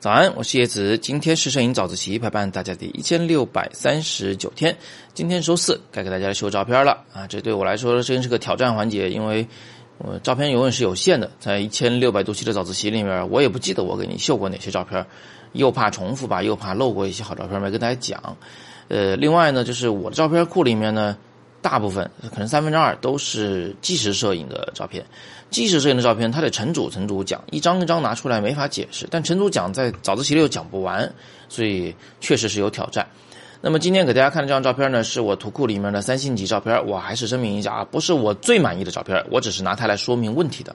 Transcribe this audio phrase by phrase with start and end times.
[0.00, 0.96] 早安，我是叶子。
[0.96, 4.74] 今天是摄影早自习陪伴大家的一千六百三十九天。
[5.12, 7.26] 今天周四，该给大家秀照片了啊！
[7.26, 9.46] 这对我来说真是个挑战环节，因为
[9.98, 11.30] 我照片永远是有限的。
[11.38, 15.04] 在一千六百多期的早自习里面，我也不记得我给你秀过哪些照片，
[15.52, 18.38] 又怕重复吧，又怕漏过一些好照片没跟大家讲。
[18.88, 21.18] 呃，另外呢，就是我的照片库里面呢。
[21.62, 25.04] 大部分可能三分之二都是纪实摄影的照片，
[25.50, 31.12] 纪实摄影的照片，它得成组成组讲，一张一张拿出来没法解释，但成组讲在早自习里又讲不完，
[31.48, 33.06] 所以确实是有挑战。
[33.62, 40.74] 那么今天给大家看的这张照片呢，是我图库里面的三星级照片，我还是声明一下啊，不是我最满意的照片，我只是拿它来说明问题的。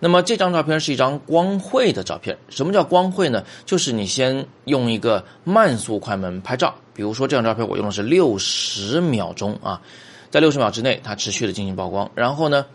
[0.00, 3.44] 那么这张照片是一张光绘的照片，什么叫光绘呢？
[3.64, 9.80] 就是你先用一个慢速快门拍照，比如说这张照片我用的是六十秒钟啊。
[10.36, 12.10] 在六十秒之内，它持续的进行曝光。
[12.14, 12.66] 然后呢，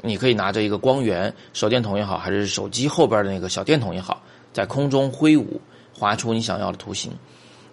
[0.00, 4.22] 你可以拿着一个光源，手电筒也好，还是手机后边的那个小电筒也好，
[4.54, 5.60] 在空中挥舞，
[5.92, 7.12] 画出你想要的图形。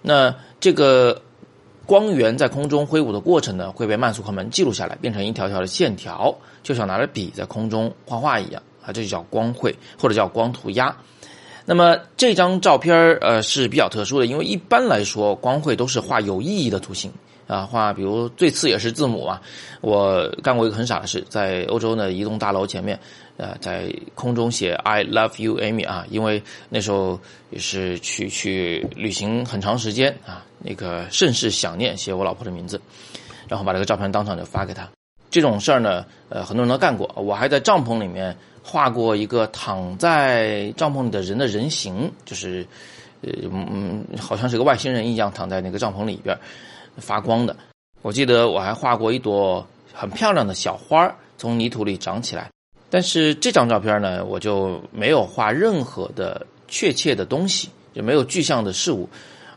[0.02, 1.22] 那这个
[1.86, 10.94] 光源在空中挥舞的过程呢，会被慢速快门记录下来，变成一条条的线条，就像拿着笔在空中画画一样啊，这就叫光绘或者叫光涂鸦。
[11.64, 17.10] 那么这张照片呃是比较特殊的，因为一般来说光绘都是画有意义的图形。
[17.48, 19.42] 啊，画比如最次也是字母嘛。
[19.82, 22.98] 我干过一个很傻的事，在欧洲呢，一栋大楼前面，
[23.38, 32.80] 呃，在空中写 "I love you, Amy" 啊，因为那时候也是去去旅行很长时间啊，那个甚是想念，写我老婆的名字，
[33.48, 34.88] 然后把这个照片当场就发给他。
[35.30, 37.10] 这种事儿呢，呃，很多人都干过。
[37.16, 42.68] 我还在帐篷里面画过一个躺在帐篷里的人的人形，就是，
[43.22, 46.38] 呃，嗯，好像是个外星人一样躺在那个帐篷里边。
[46.98, 47.56] 发光的，
[48.02, 52.50] 我记得我还画过一朵很漂亮的小花儿从泥土里长起来。
[52.90, 59.08] 但是这张照片呢，我就没有画任何的确切的东西，就没有具象的事物，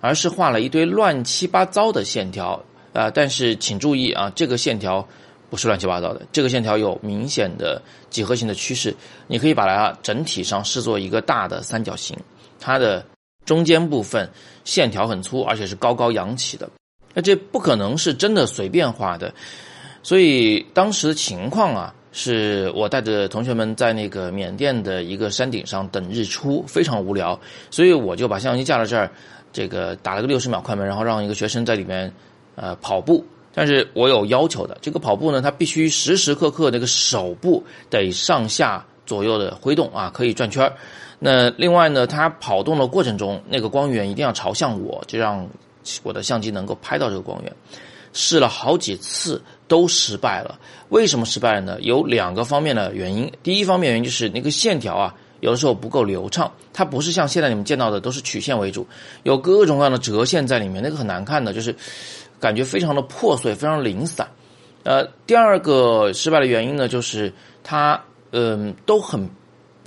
[0.00, 3.10] 而是画了一堆乱七八糟的线条啊！
[3.10, 5.04] 但是请注意啊，这个线条
[5.50, 8.94] 不是乱七八糟的，这个线条有明显的几何形的趋势，
[9.26, 12.16] 你可以把它整体上视作一个大的三角形，
[12.60, 13.04] 它的
[13.44, 14.30] 中间部分
[14.64, 16.70] 线条很粗，而且是高高扬起的。
[17.14, 19.32] 那这不可能是真的随便画的，
[20.02, 27.38] 所以当时的情况啊，是我带着同学们在那个缅甸的一个山顶上等日出，非常无聊，
[27.70, 29.08] 所以我就把相机架到这儿，
[29.52, 32.12] 这个打了个六十秒快门，然后让一个学生在里面
[32.56, 33.24] 呃跑步。
[33.54, 40.68] 但是我有要求的，这个跑步呢，他必须时时刻刻那个手部得上下左右的挥动啊，可以转圈。
[41.20, 45.48] 那另外呢，他跑动的过程中，那个光源一定要朝向我，就让。
[46.02, 47.52] 我的相机能够拍到这个光源，
[48.12, 50.58] 试了好几次都失败了。
[50.88, 51.78] 为什么失败了呢？
[51.80, 53.30] 有两个方面的原因。
[53.42, 58.86] 第一方面原因就是那个线条啊，有的时候不够流畅，它不是像现在你们见到的都是曲线为主，
[59.24, 61.74] 有各种各样的折线在里面，那个很难看的，就是
[62.38, 64.28] 感觉非常的破碎，非常零散。
[64.84, 68.00] 呃，第二个失败的原因呢，就是它
[68.32, 69.28] 嗯都很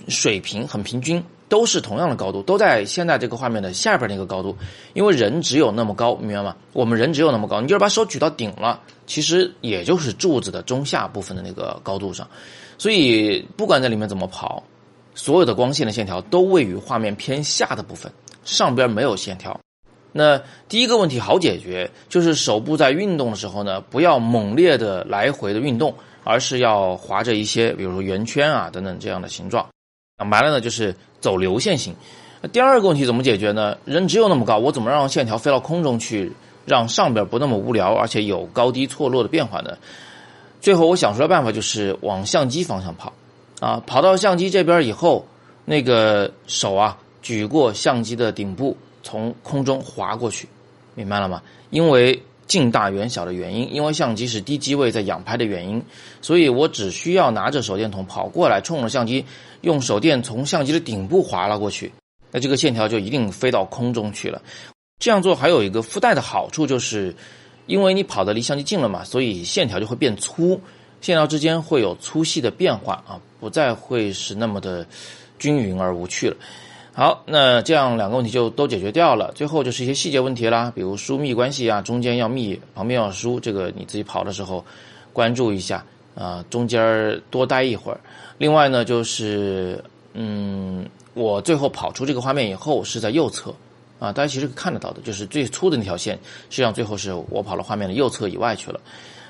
[0.08, 1.24] 水平，很平均。
[1.50, 4.56] 都是同样的高度，都在现在这个画面的下边那个高度，
[4.94, 6.56] 因为人只有那么高，明白吗？
[6.74, 12.28] 我们人只有那么高，你就是把手举到顶了，其实也就是柱子的中下部分的那个高度上，
[12.78, 14.64] 所以不管在里面怎么跑，
[15.16, 18.12] 所有的光线的线条都位于画面偏下的部分，
[18.44, 19.60] 上边没有线条。
[20.12, 25.94] 那第一个问题好解决，就是手部在运动的时候呢，不要猛烈的来回的运动，
[26.24, 29.68] 而是要划着一些，比如说圆圈啊等等这样的形状。
[30.18, 31.96] 讲白了呢，就是走流线型。
[32.52, 33.78] 第二个问题怎么解决呢？
[33.86, 36.32] 人只有那么高，我怎么让线条飞到空中去，
[36.66, 39.78] 让上边不那么无聊，而且有高低错落的变化呢？
[40.62, 43.14] 最后我想出来办法就是往相机方向跑，
[43.60, 45.26] 啊，跑到相机这边以后，
[45.66, 50.48] 那个手啊举过相机的顶部，从空中滑过去，
[50.96, 51.42] 明白了吗？
[51.70, 52.22] 因为。
[52.48, 55.84] 近大远小的原因，因为相机是低机位在仰拍的原因，
[56.22, 59.26] 所以我只需要拿着手电筒跑过来，冲着相机，
[59.62, 61.92] 用手电从相机的顶部划拉过去，
[62.32, 64.42] 那这个线条就一定飞到空中去了。
[65.00, 67.14] 这样做还有一个附带的好处，就是
[67.66, 70.60] 因为你跑得离相机近了嘛，所以线条就会变粗，
[71.02, 74.88] 线条之间会有粗细的变化啊，不再会是那么的
[75.38, 76.38] 均匀而无趣了。
[76.98, 79.32] 好，那这样两个问题就都解决掉了。
[79.36, 84.66] 最后就是一些细节问题啦，比如疏密关系啊，中间要密，旁边要疏，这个你自己跑的时候
[85.14, 85.86] 关注一下
[86.16, 88.00] 啊，中间多待一会儿。
[88.40, 89.80] 另外呢，就是
[90.16, 93.54] 嗯，我最后跑出这个画面以后是在右侧
[94.00, 96.18] 啊，大家其实看得到的，就是最粗的那条线，
[96.50, 98.80] 实际上最后是我跑了画面的右侧以外去了。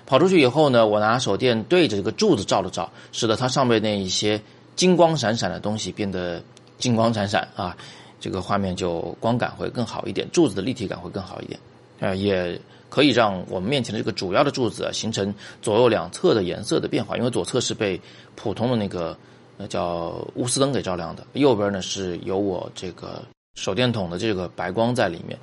[0.06, 4.40] 跑出去以后呢，我拿手电对着这个柱子照了照，使得它上面那一些
[4.78, 6.42] 金光闪闪的东西变得。
[6.78, 7.76] 金光闪闪啊，
[8.20, 11.60] 这个画面就光感会更好一点，柱子的立体感会更好一点，
[12.00, 12.60] 呃，也
[12.90, 18.00] 可以让我们面前的这个主要的柱子啊形成左右两侧的颜色的变化，因为左侧是被
[18.36, 19.18] 普通的那个
[19.58, 23.24] 呃叫钨丝灯给照亮的，右边呢是有我这个
[23.56, 25.38] 手电筒的这个白光在里面，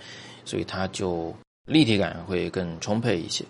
[0.44, 1.34] 所以它就
[1.66, 3.44] 立体感会更充沛一些，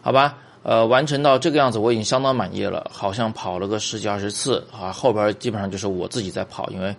[0.00, 0.36] 好吧？
[0.62, 6.94] 呃，完成到这个样子，我已经相当满意了，好像跑了个十几二十次啊，后边基本上就是我自己在跑，因为。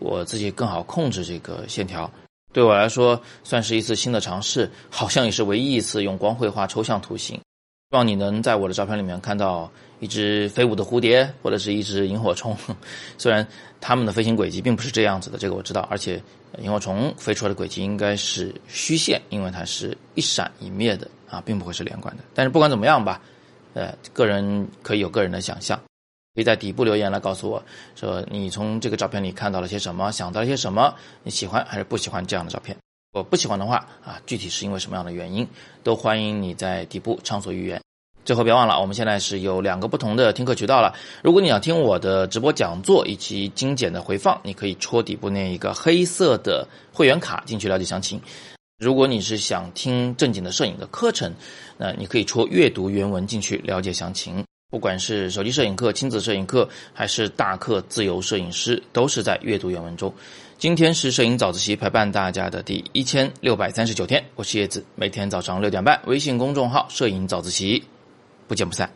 [0.00, 2.08] 我自己更好控制这个线条，
[2.52, 7.34] 对我来说算是一次新的尝试，好像也是唯一一次用光绘画抽象图形。
[7.34, 9.68] 希望你能在我的照片里面看到
[9.98, 12.56] 一只飞舞的蝴蝶，或者是一只萤火虫。
[13.18, 13.44] 虽然
[13.80, 15.80] 它们的飞行轨迹并不是这样子的，这个我知道。
[15.90, 16.22] 而且
[16.62, 22.22] 萤火虫飞出来的轨迹应该是虚线，因为它是一闪一灭的啊，并不会是连贯的。
[22.34, 23.20] 但是不管怎么样吧，
[23.74, 25.78] 呃，个人可以有个人的想象。
[26.34, 27.60] 可以在底部留言来告诉我，
[27.96, 30.94] 说你从这个照片里看到了些什么，想到了些什么，
[31.24, 32.76] 你喜欢还是不喜欢这样的照片？
[33.12, 35.44] 我不喜欢的话啊，具体是因为什么样的原因，
[35.82, 37.80] 都欢迎你在底部畅所欲言。
[38.24, 40.94] 最后别忘了，我们现在是有两个不同的听课渠道了。
[41.24, 48.20] 如果你想听我的直播讲座以及精简的回放，你可以戳底部那一个黑色的会员卡进去了解详情。
[48.78, 51.34] 如果你是想听正经的摄影的课程，
[51.76, 54.44] 那你可以戳阅读原文进去了解详情。
[54.70, 60.14] 不管是手机摄影课、亲子摄影课，还是大课自由摄影师，都是在阅读原文中。
[60.58, 67.82] 今天是摄影早自习陪伴大家的第一千六百三十九天，我是叶子，每天早上六点半，微信公众号“摄影早自习”，
[68.46, 68.88] 不见不散。